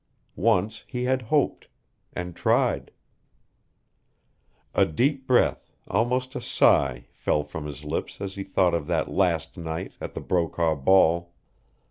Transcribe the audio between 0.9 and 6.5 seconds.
had hoped and tried A deep breath, almost a